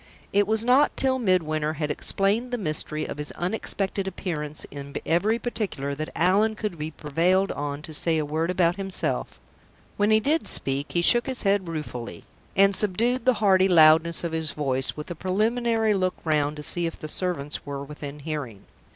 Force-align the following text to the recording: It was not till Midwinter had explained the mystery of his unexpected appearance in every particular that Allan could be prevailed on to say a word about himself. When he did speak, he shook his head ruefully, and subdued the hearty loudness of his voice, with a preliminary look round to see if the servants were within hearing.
It 0.33 0.47
was 0.47 0.63
not 0.65 0.97
till 0.97 1.19
Midwinter 1.19 1.73
had 1.73 1.91
explained 1.91 2.49
the 2.49 2.57
mystery 2.57 3.05
of 3.05 3.19
his 3.19 3.31
unexpected 3.33 4.07
appearance 4.07 4.65
in 4.71 4.95
every 5.05 5.37
particular 5.37 5.93
that 5.93 6.09
Allan 6.15 6.55
could 6.55 6.79
be 6.79 6.89
prevailed 6.89 7.51
on 7.51 7.83
to 7.83 7.93
say 7.93 8.17
a 8.17 8.25
word 8.25 8.49
about 8.49 8.77
himself. 8.77 9.39
When 9.97 10.09
he 10.09 10.19
did 10.19 10.47
speak, 10.47 10.93
he 10.93 11.03
shook 11.03 11.27
his 11.27 11.43
head 11.43 11.67
ruefully, 11.67 12.23
and 12.55 12.75
subdued 12.75 13.25
the 13.25 13.35
hearty 13.35 13.67
loudness 13.67 14.23
of 14.23 14.31
his 14.31 14.53
voice, 14.53 14.97
with 14.97 15.11
a 15.11 15.13
preliminary 15.13 15.93
look 15.93 16.15
round 16.25 16.55
to 16.57 16.63
see 16.63 16.87
if 16.87 16.97
the 16.97 17.07
servants 17.07 17.63
were 17.63 17.83
within 17.83 18.21
hearing. 18.21 18.63